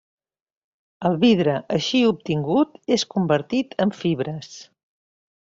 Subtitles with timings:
[1.09, 4.51] El vidre així obtingut és convertit en fibres.